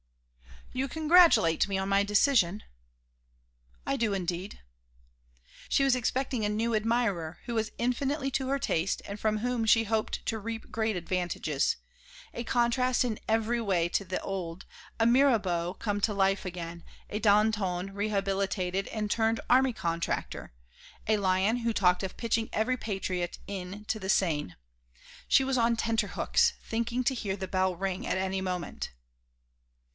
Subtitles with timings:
[0.73, 2.63] "You congratulate me on my decision?"
[3.85, 4.61] "I do indeed."
[5.69, 9.65] She was expecting a new admirer who was infinitely to her taste and from whom
[9.65, 11.75] she hoped to reap great advantages,
[12.33, 14.65] a contrast in every way to the old,
[14.99, 20.53] a Mirabeau come to life again, a Danton rehabilitated and turned army contractor,
[21.05, 24.55] a lion who talked of pitching every patriot into the Seine.
[25.27, 28.93] She was on tenter hooks, thinking to hear the bell ring at any moment.